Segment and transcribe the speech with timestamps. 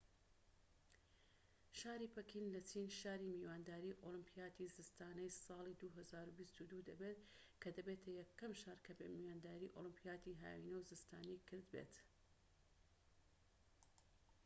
[1.79, 7.19] شاری پەکین لە چین شاری میوانداری ئۆلیمپیاتی زستانەی ساڵی 2022 دەبێت
[7.61, 11.95] کە دەبێتە یەکەم شار کە میوانداری ئۆلیمپیاتی هاوینە و زستانی کرد بێت